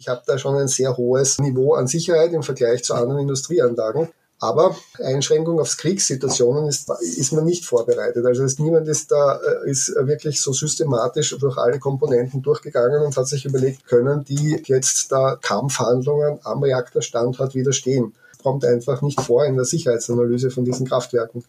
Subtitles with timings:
[0.00, 4.08] Ich habe da schon ein sehr hohes Niveau an Sicherheit im Vergleich zu anderen Industrieanlagen.
[4.40, 8.24] Aber Einschränkung aufs Kriegssituationen ist, ist man nicht vorbereitet.
[8.24, 13.16] Also ist niemand ist da äh, ist wirklich so systematisch durch alle Komponenten durchgegangen und
[13.16, 18.14] hat sich überlegt, können die jetzt da Kampfhandlungen am Reaktorstandort widerstehen.
[18.40, 21.42] Kommt einfach nicht vor in der Sicherheitsanalyse von diesen Kraftwerken.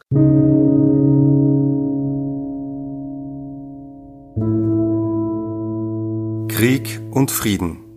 [6.47, 7.88] Krieg und Frieden.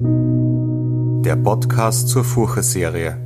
[0.00, 3.16] Der Podcast zur Furche-Serie.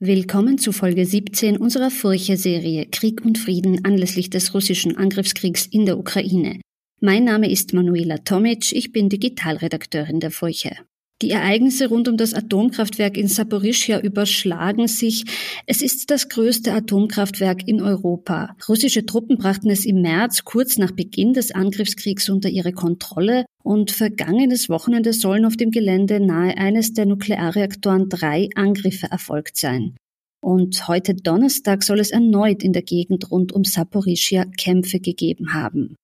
[0.00, 5.98] Willkommen zu Folge 17 unserer Furche-Serie Krieg und Frieden anlässlich des russischen Angriffskriegs in der
[5.98, 6.62] Ukraine.
[7.02, 10.76] Mein Name ist Manuela Tomic, ich bin Digitalredakteurin der Furche.
[11.20, 15.24] Die Ereignisse rund um das Atomkraftwerk in Saporischia überschlagen sich.
[15.66, 18.54] Es ist das größte Atomkraftwerk in Europa.
[18.68, 23.90] Russische Truppen brachten es im März, kurz nach Beginn des Angriffskriegs, unter ihre Kontrolle und
[23.90, 29.96] vergangenes Wochenende sollen auf dem Gelände nahe eines der Nuklearreaktoren drei Angriffe erfolgt sein.
[30.40, 35.96] Und heute Donnerstag soll es erneut in der Gegend rund um Saporischia Kämpfe gegeben haben.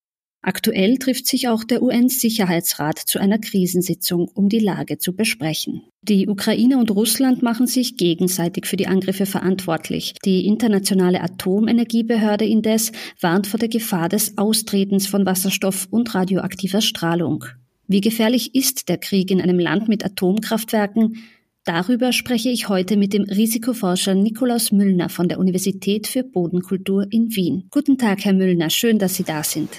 [0.47, 5.81] Aktuell trifft sich auch der UN-Sicherheitsrat zu einer Krisensitzung, um die Lage zu besprechen.
[6.03, 10.13] Die Ukraine und Russland machen sich gegenseitig für die Angriffe verantwortlich.
[10.23, 17.45] Die internationale Atomenergiebehörde indes warnt vor der Gefahr des Austretens von Wasserstoff und radioaktiver Strahlung.
[17.87, 21.23] Wie gefährlich ist der Krieg in einem Land mit Atomkraftwerken?
[21.63, 27.35] Darüber spreche ich heute mit dem Risikoforscher Nikolaus Müllner von der Universität für Bodenkultur in
[27.35, 27.63] Wien.
[27.71, 29.69] Guten Tag, Herr Müllner, schön, dass Sie da sind.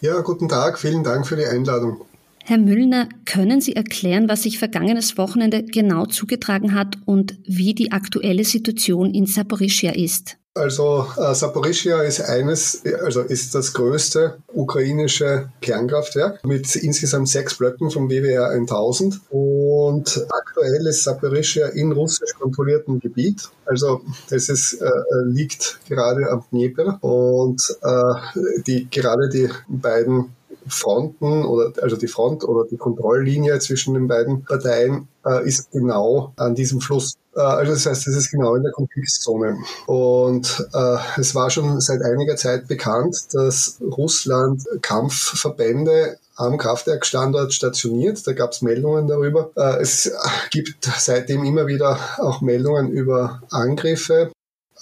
[0.00, 2.04] Ja, guten Tag, vielen Dank für die Einladung.
[2.44, 7.90] Herr Müllner, können Sie erklären, was sich vergangenes Wochenende genau zugetragen hat und wie die
[7.90, 10.38] aktuelle Situation in Saporischia ist?
[10.56, 17.90] Also äh, Saporischia ist eines, also ist das größte ukrainische Kernkraftwerk mit insgesamt sechs Blöcken
[17.90, 23.50] vom WWR 1000 und aktuell ist Saporischia in russisch kontrolliertem Gebiet.
[23.66, 24.00] Also
[24.30, 24.90] das ist, äh,
[25.26, 30.36] liegt gerade am Dnieper und äh, die gerade die beiden
[30.68, 36.32] Fronten oder also die Front oder die Kontrolllinie zwischen den beiden Parteien äh, ist genau
[36.36, 37.16] an diesem Fluss.
[37.36, 39.58] Äh, also das heißt, es ist genau in der Konfliktzone.
[39.86, 48.26] Und äh, es war schon seit einiger Zeit bekannt, dass Russland Kampfverbände am Kraftwerkstandort stationiert.
[48.26, 49.50] Da gab es Meldungen darüber.
[49.56, 50.10] Äh, es
[50.50, 54.30] gibt seitdem immer wieder auch Meldungen über Angriffe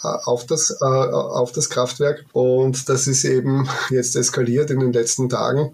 [0.03, 2.25] auf das, äh, auf das Kraftwerk.
[2.33, 5.73] Und das ist eben jetzt eskaliert in den letzten Tagen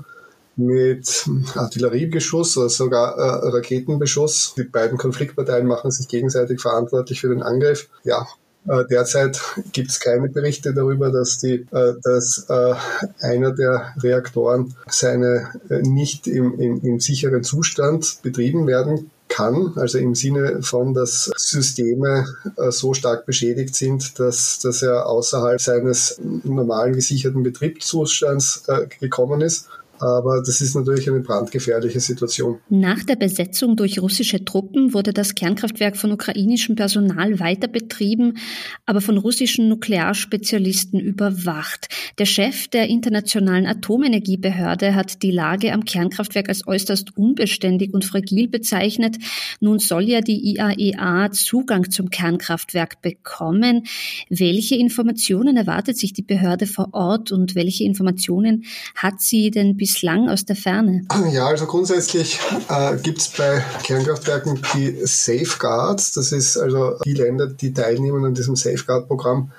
[0.67, 4.55] mit Artilleriebeschuss oder sogar äh, Raketenbeschuss.
[4.57, 7.89] Die beiden Konfliktparteien machen sich gegenseitig verantwortlich für den Angriff.
[8.05, 8.27] Ja,
[8.69, 9.41] äh, derzeit
[9.73, 12.75] gibt es keine Berichte darüber, dass, die, äh, dass äh,
[13.21, 20.15] einer der Reaktoren seine nicht im, im, im sicheren Zustand betrieben werden kann, also im
[20.15, 22.27] Sinne von, dass Systeme
[22.71, 28.65] so stark beschädigt sind, dass, dass er außerhalb seines normalen gesicherten Betriebszustands
[28.99, 29.69] gekommen ist.
[30.01, 32.59] Aber das ist natürlich eine brandgefährliche Situation.
[32.71, 38.39] Nach der Besetzung durch russische Truppen wurde das Kernkraftwerk von ukrainischem Personal weiter betrieben,
[38.87, 41.89] aber von russischen Nuklearspezialisten überwacht.
[42.19, 48.49] Der Chef der Internationalen Atomenergiebehörde hat die Lage am Kernkraftwerk als äußerst unbeständig und fragil
[48.49, 49.19] bezeichnet.
[49.61, 53.85] Nun soll ja die IAEA e Zugang zum Kernkraftwerk bekommen.
[54.31, 59.90] Welche Informationen erwartet sich die Behörde vor Ort und welche Informationen hat sie denn bis
[59.91, 61.03] bislang aus der Ferne?
[61.33, 66.13] Ja, also grundsätzlich äh, gibt es bei Kernkraftwerken die Safeguards.
[66.13, 69.51] Das ist also die Länder, die teilnehmen an diesem Safeguard-Programm,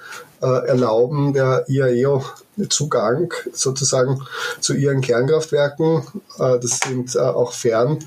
[0.41, 2.23] äh, erlauben der IAEO
[2.69, 4.21] Zugang sozusagen
[4.59, 6.03] zu ihren Kernkraftwerken.
[6.39, 7.99] Äh, das sind äh, auch fern,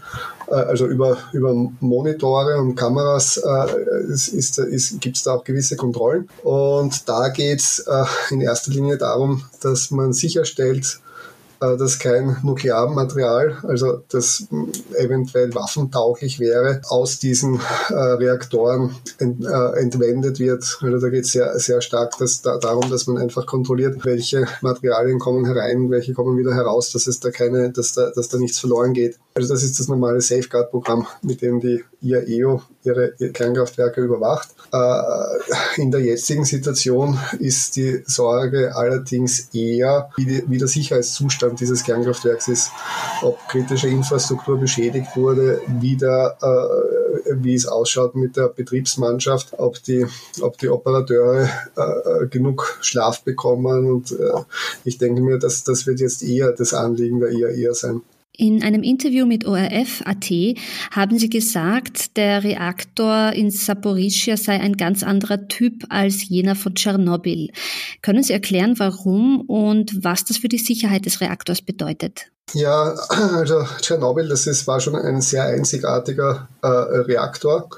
[0.49, 5.45] äh, also über, über Monitore und Kameras äh, ist, ist, ist, gibt es da auch
[5.45, 6.29] gewisse Kontrollen.
[6.43, 7.85] Und da geht es
[8.31, 11.01] in erster Linie darum, dass man sicherstellt,
[11.61, 14.47] äh, dass kein Nuklearmaterial, also das
[14.97, 17.61] eventuell waffentauglich wäre, aus diesen
[17.91, 20.79] äh, Reaktoren ent, äh, entwendet wird.
[20.81, 24.47] Also da geht es sehr, sehr stark dass, da, darum, dass man einfach kontrolliert, welche
[24.61, 28.39] Materialien kommen herein, welche kommen wieder heraus, dass es da keine, dass da, dass da
[28.39, 29.19] nichts verloren geht.
[29.35, 34.49] Also das ist das normale Safeguard-Programm, mit dem die IAEO ihre Kernkraftwerke überwacht.
[34.73, 41.44] Äh, in der jetzigen Situation ist die Sorge allerdings eher, wie, die, wie der Sicherheitszustand
[41.51, 42.71] dieses Kernkraftwerks ist,
[43.23, 49.83] ob kritische Infrastruktur beschädigt wurde, wie der, äh, wie es ausschaut mit der Betriebsmannschaft, ob
[49.83, 50.07] die,
[50.41, 53.91] ob die Operateure äh, genug Schlaf bekommen.
[53.91, 54.43] Und äh,
[54.85, 58.03] ich denke mir, dass das wird jetzt eher das Anliegen der IAEA sein.
[58.37, 60.31] In einem Interview mit ORF.at
[60.91, 66.75] haben Sie gesagt, der Reaktor in Saporischia sei ein ganz anderer Typ als jener von
[66.75, 67.51] Tschernobyl.
[68.03, 72.27] Können Sie erklären, warum und was das für die Sicherheit des Reaktors bedeutet?
[72.55, 77.71] Ja, also Tschernobyl, das ist, war schon ein sehr einzigartiger äh, Reaktor.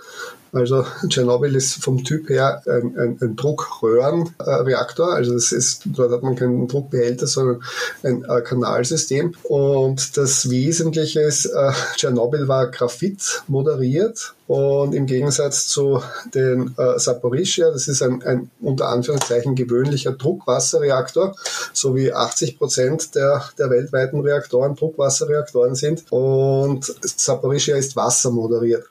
[0.57, 5.15] Also Tschernobyl ist vom Typ her ein, ein, ein Druckröhrenreaktor.
[5.15, 7.63] Also das ist, dort hat man keinen Druckbehälter, sondern
[8.03, 9.35] ein äh, Kanalsystem.
[9.45, 16.01] Und das Wesentliche ist, äh, Tschernobyl war Graphit moderiert und im Gegensatz zu
[16.33, 21.35] den äh, Saporischia, das ist ein, ein unter Anführungszeichen gewöhnlicher Druckwasserreaktor,
[21.73, 26.05] so wie 80 Prozent der, der weltweiten Reaktoren Druckwasserreaktoren sind.
[26.11, 28.85] Und Saporischia ist wassermoderiert.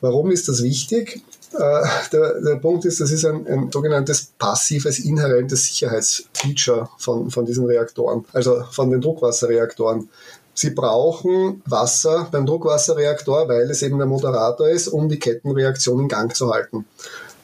[0.00, 1.22] Warum ist das wichtig?
[1.52, 1.82] Äh,
[2.12, 7.66] der, der Punkt ist, das ist ein, ein sogenanntes passives, inhärentes Sicherheitsfeature von, von diesen
[7.66, 10.08] Reaktoren, also von den Druckwasserreaktoren.
[10.54, 16.08] Sie brauchen Wasser beim Druckwasserreaktor, weil es eben der Moderator ist, um die Kettenreaktion in
[16.08, 16.84] Gang zu halten.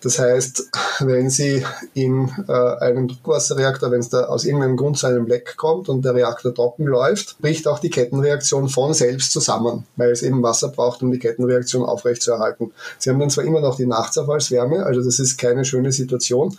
[0.06, 0.70] Das heißt,
[1.00, 5.56] wenn Sie in äh, einem Druckwasserreaktor, wenn es da aus irgendeinem Grund zu einem Leck
[5.56, 10.23] kommt und der Reaktor trocken läuft, bricht auch die Kettenreaktion von selbst zusammen, weil es
[10.23, 12.70] eben Wasser braucht, um die Kettenreaktion aufrechtzuerhalten.
[13.00, 16.56] Sie haben dann zwar immer noch die Nachzerfallswärme, also das ist keine schöne Situation,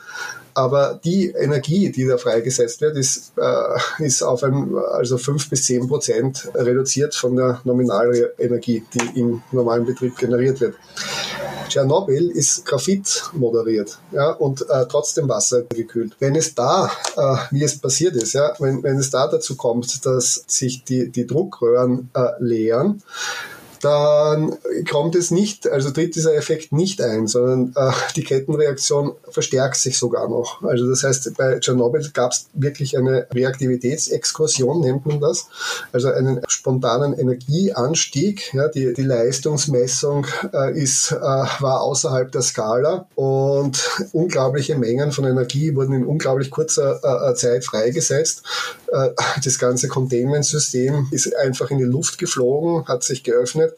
[0.53, 5.63] aber die Energie, die da freigesetzt wird, ist, äh, ist auf ein, also fünf bis
[5.63, 10.73] zehn Prozent reduziert von der Nominalenergie, die im normalen Betrieb generiert wird.
[11.67, 16.15] Tschernobyl ist Graphit moderiert ja, und äh, trotzdem Wasser gekühlt.
[16.19, 20.05] Wenn es da, äh, wie es passiert ist, ja, wenn, wenn es da dazu kommt,
[20.05, 23.01] dass sich die, die Druckröhren äh, leeren,
[23.81, 24.57] dann
[24.89, 29.97] kommt es nicht, also tritt dieser Effekt nicht ein, sondern äh, die Kettenreaktion verstärkt sich
[29.97, 30.62] sogar noch.
[30.63, 35.47] Also das heißt, bei Tschernobyl gab es wirklich eine Reaktivitätsexkursion, nennt man das,
[35.91, 38.53] also einen spontanen Energieanstieg.
[38.53, 45.25] Ja, die, die Leistungsmessung äh, ist, äh, war außerhalb der Skala und unglaubliche Mengen von
[45.25, 48.44] Energie wurden in unglaublich kurzer äh, Zeit freigesetzt.
[48.91, 49.09] Äh,
[49.43, 53.73] das ganze Containment-System ist einfach in die Luft geflogen, hat sich geöffnet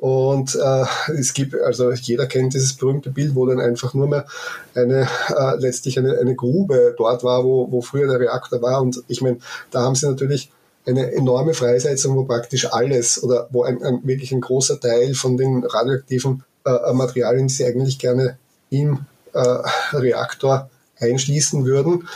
[0.00, 0.84] und äh,
[1.18, 4.26] es gibt, also jeder kennt dieses berühmte Bild, wo dann einfach nur mehr
[4.74, 8.80] eine, äh, letztlich eine, eine Grube dort war, wo, wo früher der Reaktor war.
[8.80, 9.38] Und ich meine,
[9.72, 10.52] da haben sie natürlich
[10.86, 15.36] eine enorme Freisetzung, wo praktisch alles oder wo ein, ein wirklich ein großer Teil von
[15.36, 18.38] den radioaktiven äh, Materialien, die sie eigentlich gerne
[18.70, 19.00] im
[19.32, 19.58] äh,
[19.92, 20.70] Reaktor
[21.00, 22.08] einschließen würden,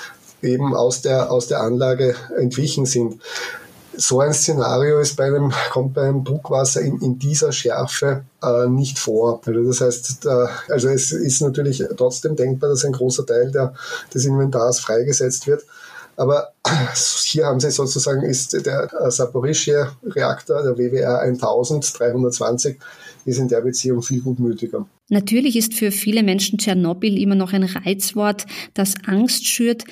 [0.42, 3.20] eben aus der, aus der Anlage entwichen sind
[3.96, 8.66] so ein Szenario ist bei einem, kommt bei einem Druckwasser in, in dieser Schärfe äh,
[8.68, 9.40] nicht vor.
[9.44, 13.74] Also das heißt, äh, also es ist natürlich trotzdem denkbar, dass ein großer Teil der,
[14.12, 15.64] des Inventars freigesetzt wird.
[16.16, 16.52] Aber
[17.24, 22.78] hier haben sie sozusagen, ist der Saporischia Reaktor, der WWR 1320,
[23.24, 24.86] ist in der Beziehung viel gutmütiger.
[25.08, 29.84] Natürlich ist für viele Menschen Tschernobyl immer noch ein Reizwort, das Angst schürt.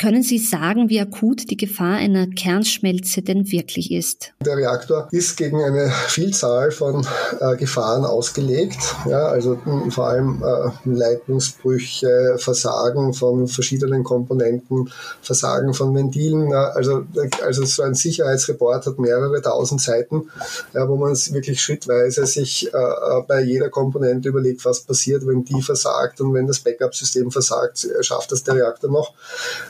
[0.00, 4.32] Können Sie sagen, wie akut die Gefahr einer Kernschmelze denn wirklich ist?
[4.44, 7.04] Der Reaktor ist gegen eine Vielzahl von
[7.40, 8.78] äh, Gefahren ausgelegt,
[9.10, 9.58] ja, also
[9.90, 14.88] vor allem äh, Leitungsbrüche, Versagen von verschiedenen Komponenten,
[15.20, 16.48] Versagen von Ventilen.
[16.48, 17.04] Ja, also,
[17.44, 20.30] also so ein Sicherheitsreport hat mehrere tausend Seiten,
[20.74, 25.44] ja, wo man wirklich schrittweise sich äh, äh, bei jeder Komponente überlegt, was passiert, wenn
[25.44, 29.14] die versagt und wenn das Backup-System versagt, schafft das der Reaktor noch.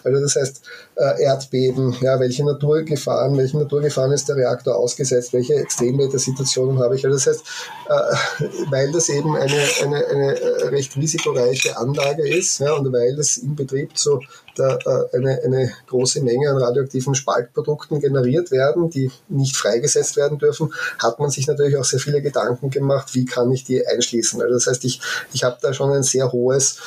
[0.05, 0.63] Also das heißt,
[0.97, 7.05] äh, Erdbeben, ja, welche Naturgefahren, welchen Naturgefahren ist der Reaktor ausgesetzt, welche Extremwettersituationen habe ich.
[7.05, 7.47] Also das heißt,
[7.89, 13.39] äh, weil das eben eine, eine, eine recht risikoreiche Anlage ist ja, und weil es
[13.39, 14.21] im Betrieb so
[14.59, 20.73] äh, eine, eine große Menge an radioaktiven Spaltprodukten generiert werden, die nicht freigesetzt werden dürfen,
[20.99, 24.41] hat man sich natürlich auch sehr viele Gedanken gemacht, wie kann ich die einschließen.
[24.41, 25.01] Also das heißt, ich,
[25.33, 26.79] ich habe da schon ein sehr hohes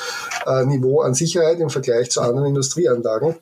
[0.46, 3.36] äh, Niveau an Sicherheit im Vergleich zu anderen Industrieanlagen.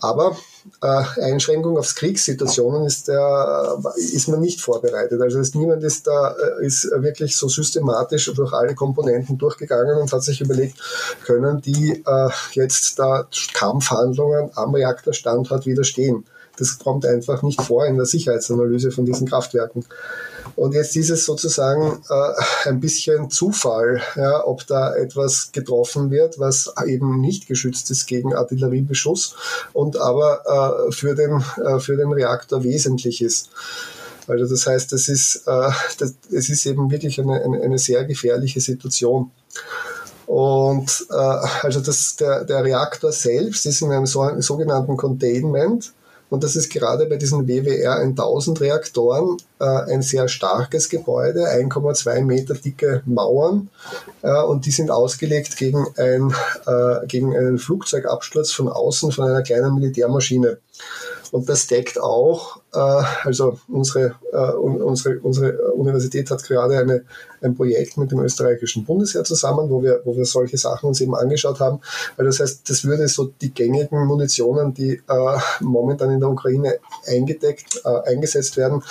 [0.00, 0.36] Aber
[0.82, 5.20] äh, Einschränkung auf Kriegssituationen ist, der, ist man nicht vorbereitet.
[5.20, 10.12] Also ist, niemand ist da äh, ist wirklich so systematisch durch alle Komponenten durchgegangen und
[10.12, 10.78] hat sich überlegt,
[11.24, 16.24] können die äh, jetzt da Kampfhandlungen am Reaktorstandort widerstehen.
[16.60, 19.84] Das kommt einfach nicht vor in der Sicherheitsanalyse von diesen Kraftwerken.
[20.56, 26.38] Und jetzt ist es sozusagen äh, ein bisschen Zufall, ja, ob da etwas getroffen wird,
[26.38, 29.34] was eben nicht geschützt ist gegen Artilleriebeschuss
[29.72, 33.50] und aber äh, für, den, äh, für den Reaktor wesentlich ist.
[34.26, 38.04] Also das heißt, das ist, äh, das, es ist eben wirklich eine, eine, eine sehr
[38.04, 39.30] gefährliche Situation.
[40.26, 45.92] Und äh, also das, der, der Reaktor selbst ist in einem so, sogenannten Containment.
[46.30, 52.22] Und das ist gerade bei diesen WWR 1000 Reaktoren äh, ein sehr starkes Gebäude, 1,2
[52.22, 53.68] Meter dicke Mauern.
[54.22, 56.32] Äh, und die sind ausgelegt gegen, ein,
[56.66, 60.58] äh, gegen einen Flugzeugabsturz von außen von einer kleinen Militärmaschine.
[61.32, 67.04] Und das deckt auch, äh, also unsere, äh, unsere, unsere Universität hat gerade eine,
[67.40, 71.14] ein Projekt mit dem österreichischen Bundesheer zusammen, wo wir, wo wir solche Sachen uns eben
[71.14, 71.80] angeschaut haben.
[72.16, 76.78] Weil das heißt, das würde so die gängigen Munitionen, die äh, momentan in der Ukraine
[77.06, 78.82] eingedeckt, äh, eingesetzt werden,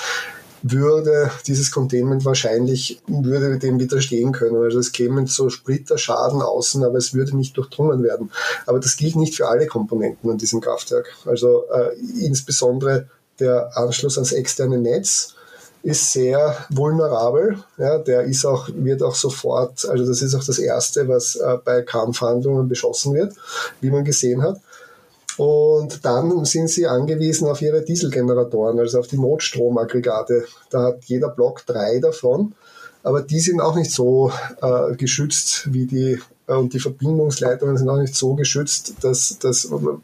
[0.62, 4.58] würde dieses Containment wahrscheinlich, würde dem widerstehen können.
[4.58, 8.32] Also es kämen so Splitterschaden außen, aber es würde nicht durchdrungen werden.
[8.66, 11.08] Aber das gilt nicht für alle Komponenten an diesem Kraftwerk.
[11.26, 13.08] Also äh, insbesondere
[13.40, 15.36] der Anschluss ans externe Netz
[15.82, 17.64] ist sehr vulnerabel.
[17.78, 21.58] Ja, der ist auch, wird auch sofort, also das ist auch das Erste, was äh,
[21.64, 23.34] bei Kampfhandlungen beschossen wird,
[23.80, 24.60] wie man gesehen hat.
[25.40, 30.44] Und dann sind sie angewiesen auf ihre Dieselgeneratoren, also auf die Notstromaggregate.
[30.70, 32.56] Da hat jeder Block drei davon.
[33.04, 37.88] Aber die sind auch nicht so äh, geschützt wie die, äh, und die Verbindungsleitungen sind
[37.88, 40.02] auch nicht so geschützt, dass, dass also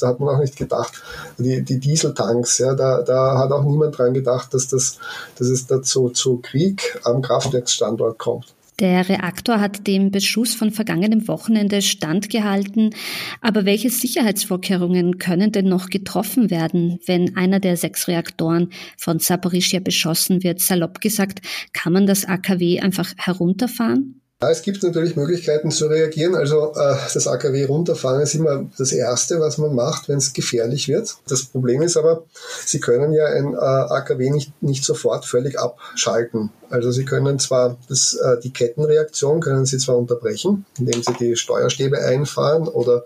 [0.00, 1.02] da hat man auch nicht gedacht,
[1.36, 4.96] die, die Dieseltanks, ja, da, da hat auch niemand dran gedacht, dass, das,
[5.38, 8.46] dass es dazu zu Krieg am Kraftwerksstandort kommt.
[8.80, 12.94] Der Reaktor hat dem Beschuss von vergangenem Wochenende standgehalten.
[13.40, 19.80] Aber welche Sicherheitsvorkehrungen können denn noch getroffen werden, wenn einer der sechs Reaktoren von Saporischia
[19.80, 20.60] beschossen wird?
[20.60, 21.40] Salopp gesagt,
[21.72, 24.21] kann man das AKW einfach herunterfahren?
[24.42, 26.34] Ja, es gibt natürlich Möglichkeiten zu reagieren.
[26.34, 30.88] Also äh, das AKW runterfahren ist immer das Erste, was man macht, wenn es gefährlich
[30.88, 31.14] wird.
[31.28, 32.24] Das Problem ist aber,
[32.66, 36.50] Sie können ja ein äh, AKW nicht, nicht sofort völlig abschalten.
[36.70, 41.36] Also Sie können zwar das, äh, die Kettenreaktion können Sie zwar unterbrechen, indem Sie die
[41.36, 43.04] Steuerstäbe einfahren oder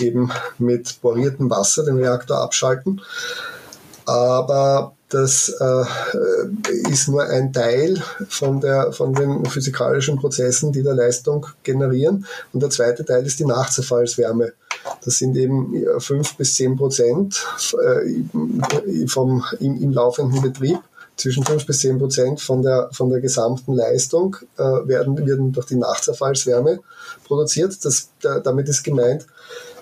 [0.00, 3.02] eben mit boriertem Wasser den Reaktor abschalten,
[4.04, 5.84] aber das äh,
[6.90, 12.26] ist nur ein Teil von, der, von den physikalischen Prozessen, die der Leistung generieren.
[12.52, 14.52] Und der zweite Teil ist die Nachzerfallswärme.
[15.04, 17.46] Das sind eben fünf bis zehn Prozent
[17.80, 20.78] äh, vom, im, im laufenden Betrieb
[21.16, 25.66] zwischen fünf bis zehn Prozent von der, von der gesamten Leistung äh, werden, werden durch
[25.66, 26.80] die Nachzerfallswärme
[27.24, 27.84] produziert.
[27.84, 29.26] Das, da, damit ist gemeint,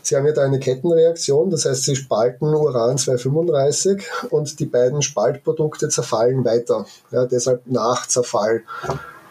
[0.02, 5.02] Sie haben ja da eine Kettenreaktion, das heißt, Sie spalten Uran 235 und die beiden
[5.02, 6.87] Spaltprodukte zerfallen weiter.
[7.11, 8.62] Ja, deshalb Nachzerfall.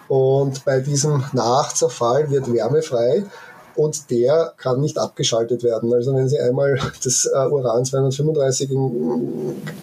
[0.07, 3.23] Und bei diesem Nachzerfall wird Wärme frei
[3.79, 5.93] und der kann nicht abgeschaltet werden.
[5.93, 8.69] Also wenn Sie einmal das äh, Uran 235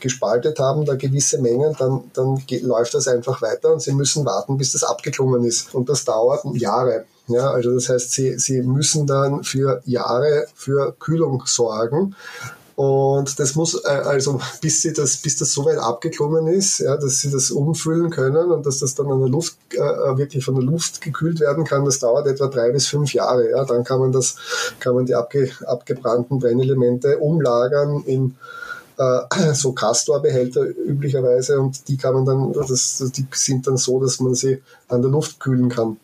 [0.01, 4.59] gespaltet haben, da gewisse Mengen, dann, dann läuft das einfach weiter und Sie müssen warten,
[4.59, 5.75] bis das abgeklungen ist.
[5.75, 7.07] Und das dauert Jahre.
[7.29, 12.15] Ja, also das heißt, sie, sie müssen dann für Jahre für Kühlung sorgen.
[12.77, 16.99] Und das muss, äh, also bis sie das, bis das so weit abgeklungen ist, ja,
[16.99, 20.57] dass sie das umfüllen können und dass das dann an der Luft, äh, wirklich von
[20.57, 23.51] der Luft gekühlt werden kann, das dauert etwa drei bis fünf Jahre.
[23.51, 23.65] Ja.
[23.65, 24.37] Dann kann man das,
[24.79, 28.37] kann man die abge, abgebrannten Brennelemente umlagern in
[28.99, 29.21] äh,
[29.55, 34.35] so Castor-Behälter üblicherweise und die kann man dann, das, die sind dann so, dass man
[34.35, 35.97] sie an der Luft kühlen kann.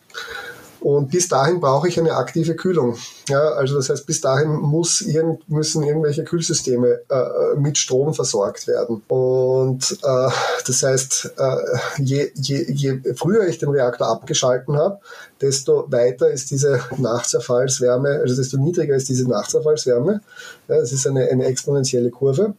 [0.83, 2.97] Und bis dahin brauche ich eine aktive Kühlung.
[3.29, 8.67] Ja, also das heißt, bis dahin muss irgend, müssen irgendwelche Kühlsysteme äh, mit Strom versorgt
[8.67, 9.01] werden.
[9.07, 10.29] Und äh,
[10.67, 14.99] das heißt, äh, je, je, je früher ich den Reaktor abgeschalten habe,
[15.39, 20.19] desto weiter ist diese Nachzerfallswärme, also desto niedriger ist diese Nachzerfallswärme.
[20.67, 22.55] Ja, das ist eine, eine exponentielle Kurve.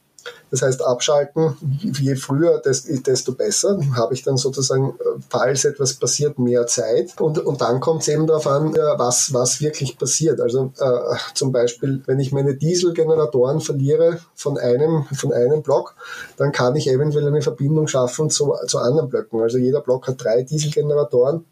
[0.50, 3.78] Das heißt, abschalten, je früher, desto besser.
[3.96, 4.94] Habe ich dann sozusagen,
[5.28, 7.20] falls etwas passiert, mehr Zeit.
[7.20, 10.40] Und, und dann kommt es eben darauf an, was, was wirklich passiert.
[10.40, 15.94] Also äh, zum Beispiel, wenn ich meine Dieselgeneratoren verliere von einem, von einem Block,
[16.36, 19.40] dann kann ich eventuell eine Verbindung schaffen zu, zu anderen Blöcken.
[19.40, 21.44] Also jeder Block hat drei Dieselgeneratoren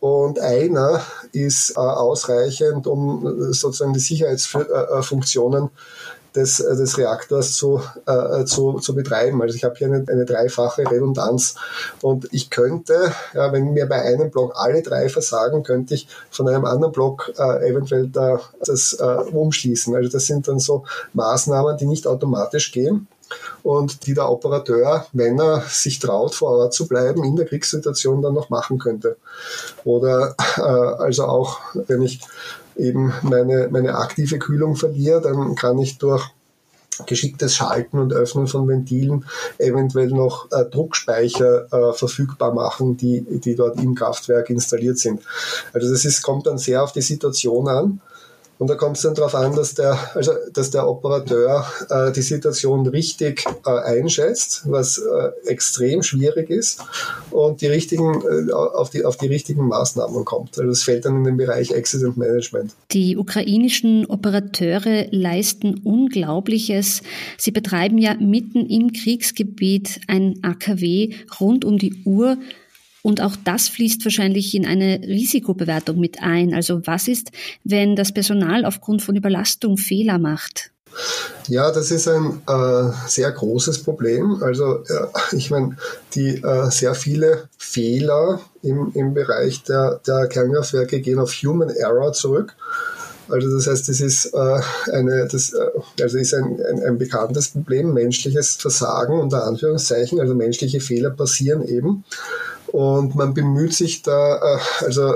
[0.00, 1.02] und einer
[1.32, 5.68] ist äh, ausreichend, um sozusagen die Sicherheitsfunktionen
[6.34, 9.40] des, äh, des Reaktors zu, äh, zu, zu betreiben.
[9.42, 11.54] Also ich habe hier eine, eine dreifache Redundanz
[12.02, 16.48] und ich könnte, ja, wenn mir bei einem Block alle drei versagen, könnte ich von
[16.48, 19.94] einem anderen Block äh, eventuell da, das äh, umschließen.
[19.94, 23.08] Also das sind dann so Maßnahmen, die nicht automatisch gehen
[23.62, 28.22] und die der Operateur, wenn er sich traut, vor Ort zu bleiben, in der Kriegssituation
[28.22, 29.16] dann noch machen könnte.
[29.84, 32.20] Oder äh, also auch, wenn ich
[32.76, 36.30] eben meine, meine aktive Kühlung verliere, dann kann ich durch
[37.06, 39.24] geschicktes Schalten und Öffnen von Ventilen
[39.58, 45.22] eventuell noch äh, Druckspeicher äh, verfügbar machen, die, die dort im Kraftwerk installiert sind.
[45.72, 48.00] Also das ist, kommt dann sehr auf die Situation an.
[48.60, 52.20] Und da kommt es dann darauf an, dass der, also, dass der Operateur äh, die
[52.20, 56.84] Situation richtig äh, einschätzt, was äh, extrem schwierig ist
[57.30, 60.58] und die richtigen, äh, auf, die, auf die richtigen Maßnahmen kommt.
[60.58, 62.74] Also das fällt dann in den Bereich Accident Management.
[62.92, 67.00] Die ukrainischen Operateure leisten Unglaubliches.
[67.38, 72.36] Sie betreiben ja mitten im Kriegsgebiet ein AKW rund um die Uhr.
[73.02, 76.54] Und auch das fließt wahrscheinlich in eine Risikobewertung mit ein.
[76.54, 77.30] Also was ist,
[77.64, 80.72] wenn das Personal aufgrund von Überlastung Fehler macht?
[81.48, 84.42] Ja, das ist ein äh, sehr großes Problem.
[84.42, 85.76] Also äh, ich meine,
[86.14, 92.12] die äh, sehr viele Fehler im, im Bereich der, der Kernkraftwerke gehen auf Human Error
[92.12, 92.56] zurück.
[93.28, 94.60] Also das heißt, das ist äh,
[94.92, 100.34] eine, das äh, also ist ein, ein, ein bekanntes Problem, menschliches Versagen unter Anführungszeichen, also
[100.34, 102.04] menschliche Fehler passieren eben.
[102.72, 105.12] Und man bemüht sich da äh, also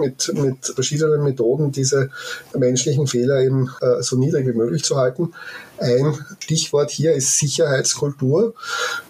[0.00, 2.10] mit, mit verschiedenen Methoden diese
[2.56, 5.32] menschlichen Fehler eben äh, so niedrig wie möglich zu halten.
[5.80, 8.54] Ein Stichwort hier ist Sicherheitskultur.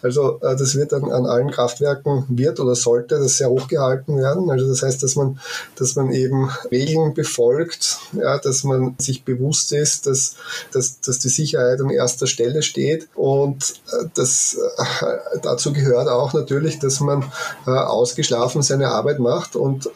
[0.03, 4.19] Also äh, das wird dann an allen Kraftwerken wird oder sollte das sehr hoch gehalten
[4.19, 4.51] werden.
[4.51, 5.41] Also das heißt, dass man,
[5.77, 10.37] dass man eben Regeln befolgt, ja, dass man sich bewusst ist, dass,
[10.73, 13.09] dass, dass die Sicherheit an erster Stelle steht.
[13.15, 17.25] Und äh, das, äh, dazu gehört auch natürlich, dass man
[17.65, 19.91] ausgeschlafen seine Arbeit macht und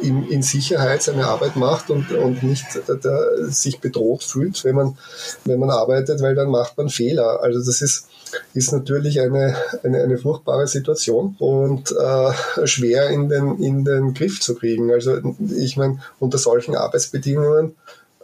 [0.00, 2.66] in, in Sicherheit seine Arbeit macht und, und nicht
[3.48, 4.98] sich bedroht fühlt, wenn man,
[5.44, 7.40] wenn man arbeitet passiert, weil dann macht man Fehler.
[7.42, 8.08] Also das ist,
[8.54, 14.40] ist natürlich eine, eine, eine furchtbare Situation und äh, schwer in den, in den Griff
[14.40, 14.90] zu kriegen.
[14.90, 15.18] Also
[15.56, 17.74] ich meine, unter solchen Arbeitsbedingungen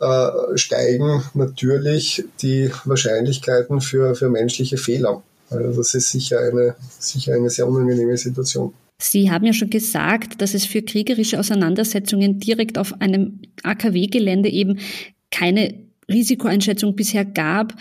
[0.00, 5.22] äh, steigen natürlich die Wahrscheinlichkeiten für, für menschliche Fehler.
[5.50, 8.72] Also das ist sicher eine, sicher eine sehr unangenehme Situation.
[8.98, 14.78] Sie haben ja schon gesagt, dass es für kriegerische Auseinandersetzungen direkt auf einem AKW-Gelände eben
[15.30, 17.74] keine Risikoeinschätzung bisher gab.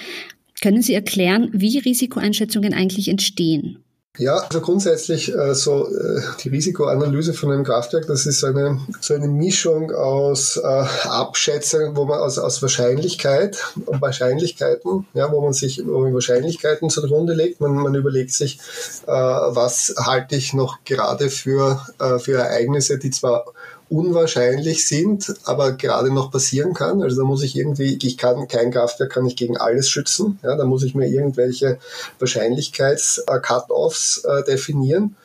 [0.62, 3.84] Können Sie erklären, wie Risikoeinschätzungen eigentlich entstehen?
[4.20, 9.16] Ja, also grundsätzlich äh, so äh, die Risikoanalyse von einem Kraftwerk, das ist eine so
[9.16, 13.58] eine Mischung aus äh, Abschätzungen, wo man aus, aus Wahrscheinlichkeit
[13.88, 17.60] und Wahrscheinlichkeiten, ja, wo man sich wo man Wahrscheinlichkeiten zugrunde legt.
[17.60, 18.60] Man, man überlegt sich,
[19.08, 23.46] äh, was halte ich noch gerade für äh, für Ereignisse, die zwar
[23.94, 27.04] unwahrscheinlich sind, aber gerade noch passieren kann.
[27.04, 30.40] Also da muss ich irgendwie, ich kann kein Kraftwerk kann ich gegen alles schützen.
[30.42, 31.78] Ja, da muss ich mir irgendwelche
[32.20, 35.16] Wahrscheinlichkeits-Cut-offs äh, definieren.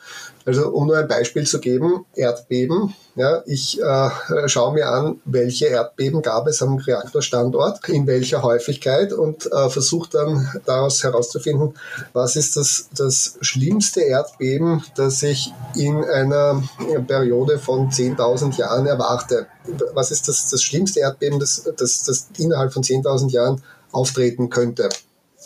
[0.49, 2.95] Also um nur ein Beispiel zu geben, Erdbeben.
[3.15, 4.09] Ja, ich äh,
[4.47, 10.09] schaue mir an, welche Erdbeben gab es am Reaktorstandort, in welcher Häufigkeit und äh, versuche
[10.09, 11.75] dann daraus herauszufinden,
[12.13, 16.63] was ist das, das schlimmste Erdbeben, das ich in einer
[17.05, 19.45] Periode von 10.000 Jahren erwarte.
[19.93, 24.89] Was ist das, das schlimmste Erdbeben, das, das, das innerhalb von 10.000 Jahren auftreten könnte?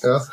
[0.01, 0.25] Ja,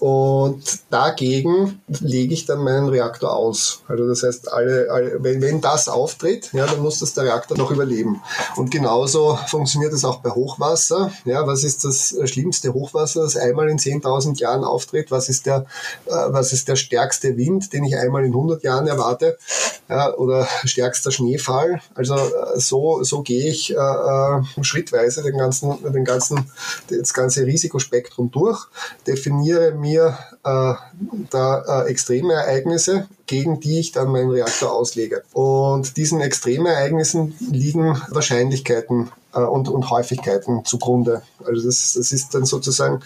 [0.00, 3.82] und dagegen lege ich dann meinen Reaktor aus.
[3.88, 7.56] Also das heißt, alle, alle, wenn, wenn das auftritt, ja, dann muss das der Reaktor
[7.56, 8.22] noch überleben.
[8.56, 11.12] Und genauso funktioniert es auch bei Hochwasser.
[11.24, 15.10] Ja, was ist das schlimmste Hochwasser, das einmal in 10.000 Jahren auftritt?
[15.10, 15.66] Was ist der,
[16.06, 19.38] äh, was ist der stärkste Wind, den ich einmal in 100 Jahren erwarte?
[19.88, 21.80] Ja, oder stärkster Schneefall?
[21.94, 26.50] Also äh, so, so gehe ich äh, äh, schrittweise den ganzen, den ganzen,
[26.88, 28.66] das ganze Risikospektrum durch,
[29.06, 30.74] definiere mir äh,
[31.30, 35.22] da äh, Extremereignisse, gegen die ich dann meinen Reaktor auslege.
[35.32, 39.10] Und diesen Extremereignissen liegen Wahrscheinlichkeiten
[39.44, 41.22] und, und Häufigkeiten zugrunde.
[41.44, 43.00] Also das, das ist dann sozusagen,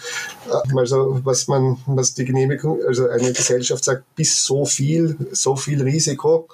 [0.49, 5.55] äh, also was man, was die Genehmigung, also eine Gesellschaft sagt, bis so viel, so
[5.55, 6.47] viel Risiko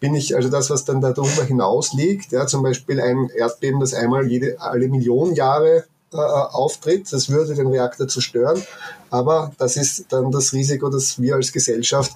[0.00, 3.94] bin ich, also das, was dann darüber hinaus liegt, ja, zum Beispiel ein Erdbeben, das
[3.94, 7.12] einmal jede, alle Millionen Jahre äh, auftritt.
[7.12, 8.62] Das würde den Reaktor zerstören.
[9.10, 12.12] Aber das ist dann das Risiko, dass wir als Gesellschaft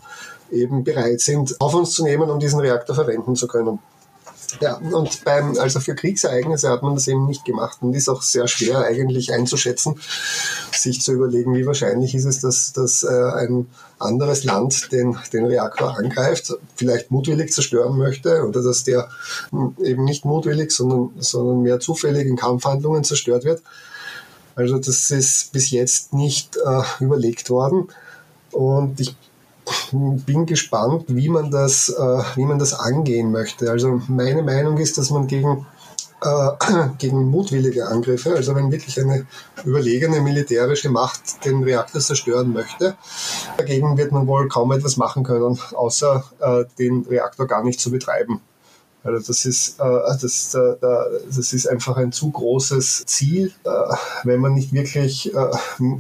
[0.51, 3.81] eben bereit sind, auf uns zu nehmen, um diesen Reaktor verwenden zu können.
[4.61, 8.23] Ja, und beim, also für Kriegsereignisse hat man das eben nicht gemacht und ist auch
[8.23, 9.99] sehr schwer eigentlich einzuschätzen,
[10.73, 13.67] sich zu überlegen, wie wahrscheinlich ist es, dass, dass äh, ein
[13.99, 19.09] anderes Land den, den Reaktor angreift, vielleicht mutwillig zerstören möchte oder dass der
[19.51, 23.63] hm, eben nicht mutwillig, sondern, sondern mehr zufällig in Kampfhandlungen zerstört wird.
[24.55, 27.89] Also das ist bis jetzt nicht äh, überlegt worden
[28.51, 29.17] und ich
[29.93, 33.71] bin gespannt, wie man das, äh, wie man das angehen möchte.
[33.71, 35.67] Also meine Meinung ist, dass man gegen
[36.23, 36.51] äh,
[36.99, 39.27] gegen mutwillige Angriffe, also wenn wirklich eine
[39.65, 42.97] überlegene militärische Macht den Reaktor zerstören möchte.
[43.57, 47.91] Dagegen wird man wohl kaum etwas machen können, außer äh, den Reaktor gar nicht zu
[47.91, 48.41] betreiben.
[49.05, 49.85] Also das ist, äh,
[50.21, 53.53] das, äh, das ist einfach ein zu großes Ziel.
[53.65, 53.71] Äh,
[54.25, 55.51] wenn man nicht wirklich äh,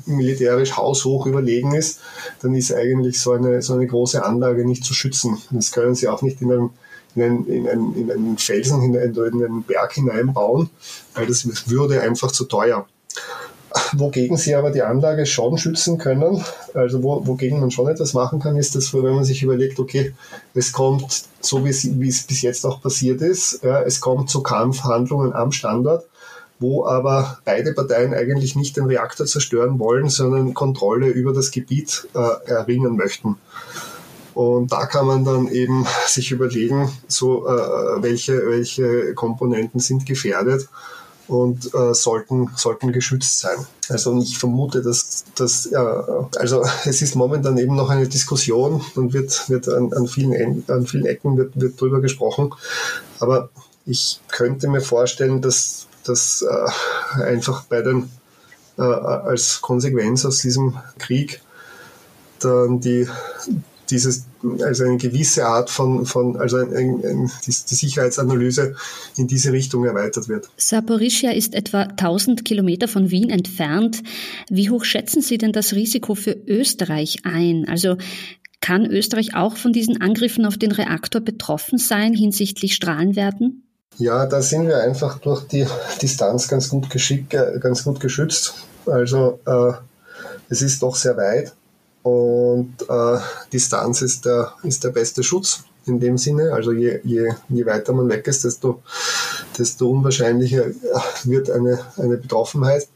[0.06, 2.00] militärisch haushoch überlegen ist,
[2.42, 5.38] dann ist eigentlich so eine, so eine große Anlage nicht zu schützen.
[5.50, 6.70] Das können sie auch nicht in einem
[7.14, 10.70] in einen, in einen, in einen Felsen, in einen, in einen Berg hineinbauen,
[11.14, 12.86] weil das würde einfach zu teuer.
[13.94, 18.40] Wogegen sie aber die Anlage schon schützen können, also wo, wogegen man schon etwas machen
[18.40, 20.14] kann, ist das, wenn man sich überlegt, okay,
[20.54, 24.30] es kommt, so wie es, wie es bis jetzt auch passiert ist, ja, es kommt
[24.30, 26.04] zu Kampfhandlungen am Standort,
[26.58, 32.08] wo aber beide Parteien eigentlich nicht den Reaktor zerstören wollen, sondern Kontrolle über das Gebiet
[32.14, 33.36] äh, erringen möchten.
[34.34, 40.68] Und da kann man dann eben sich überlegen, so äh, welche, welche Komponenten sind gefährdet
[41.28, 43.66] und äh, sollten, sollten geschützt sein.
[43.88, 49.12] Also ich vermute, dass, dass ja, also es ist momentan eben noch eine Diskussion und
[49.12, 52.54] wird, wird an, an, vielen, an vielen Ecken wird, wird drüber gesprochen.
[53.20, 53.50] Aber
[53.86, 58.10] ich könnte mir vorstellen, dass das äh, einfach bei den
[58.78, 61.40] äh, als Konsequenz aus diesem Krieg
[62.40, 63.08] dann die
[63.92, 64.24] dieses,
[64.60, 68.74] also eine gewisse Art von, von also ein, ein, ein, die, die Sicherheitsanalyse
[69.16, 70.48] in diese Richtung erweitert wird.
[70.56, 74.02] Saporischia ist etwa 1000 Kilometer von Wien entfernt.
[74.48, 77.66] Wie hoch schätzen Sie denn das Risiko für Österreich ein?
[77.68, 77.96] Also
[78.60, 83.64] kann Österreich auch von diesen Angriffen auf den Reaktor betroffen sein hinsichtlich Strahlenwerten?
[83.98, 85.66] Ja, da sind wir einfach durch die
[86.00, 88.54] Distanz ganz gut, geschick, äh, ganz gut geschützt.
[88.86, 89.72] Also äh,
[90.48, 91.52] es ist doch sehr weit.
[92.02, 93.18] Und äh,
[93.52, 96.52] Distanz ist der, ist der beste Schutz in dem Sinne.
[96.52, 98.82] Also je, je, je weiter man weg ist, desto,
[99.58, 100.66] desto unwahrscheinlicher
[101.24, 102.88] wird eine, eine Betroffenheit.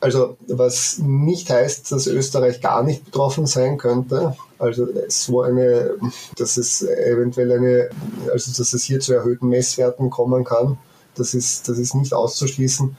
[0.00, 4.36] Also was nicht heißt, dass Österreich gar nicht betroffen sein könnte.
[4.58, 5.92] Also so eine,
[6.36, 7.90] dass es eventuell eine,
[8.32, 10.78] also dass es hier zu erhöhten Messwerten kommen kann,
[11.14, 12.96] das ist, das ist nicht auszuschließen.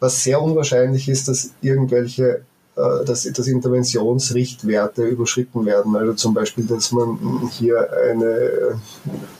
[0.00, 2.40] Was sehr unwahrscheinlich ist, dass irgendwelche äh,
[2.76, 5.94] dass, dass Interventionsrichtwerte überschritten werden.
[5.96, 8.80] Also zum Beispiel, dass man hier einen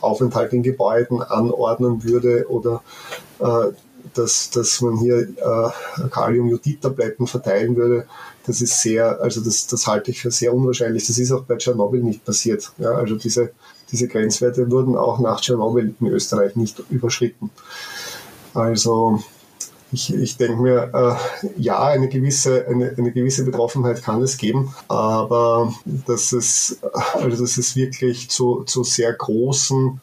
[0.01, 2.81] Aufenthalt in Gebäuden anordnen würde oder
[3.39, 3.71] äh,
[4.13, 8.05] dass, dass man hier äh, Kaliumjodid-Tabletten verteilen würde.
[8.45, 11.07] Das ist sehr, also das, das halte ich für sehr unwahrscheinlich.
[11.07, 12.71] Das ist auch bei Tschernobyl nicht passiert.
[12.77, 13.51] Ja, also diese,
[13.91, 17.49] diese Grenzwerte wurden auch nach Tschernobyl in Österreich nicht überschritten.
[18.53, 19.23] Also
[19.95, 24.75] ich, ich denke mir, äh, ja, eine gewisse, eine, eine gewisse Betroffenheit kann es geben,
[24.89, 26.79] aber dass es,
[27.13, 30.01] also dass es wirklich zu, zu sehr großen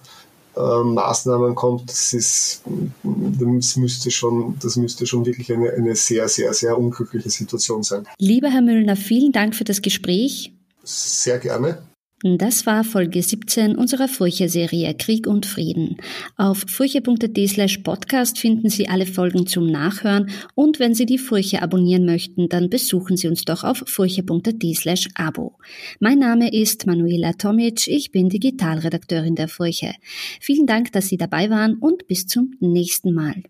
[0.56, 2.62] äh, Maßnahmen kommt, das ist,
[3.02, 8.06] das müsste schon, das müsste schon wirklich eine, eine sehr, sehr, sehr unglückliche Situation sein.
[8.18, 10.54] Lieber Herr Müllner, vielen Dank für das Gespräch.
[10.84, 11.82] Sehr gerne.
[12.22, 15.96] Das war Folge 17 unserer Furche-Serie Krieg und Frieden.
[16.36, 21.62] Auf furche.de slash podcast finden Sie alle Folgen zum Nachhören und wenn Sie die Furche
[21.62, 25.58] abonnieren möchten, dann besuchen Sie uns doch auf furche.de slash abo.
[25.98, 29.94] Mein Name ist Manuela Tomic, ich bin Digitalredakteurin der Furche.
[30.40, 33.42] Vielen Dank, dass Sie dabei waren und bis zum nächsten Mal.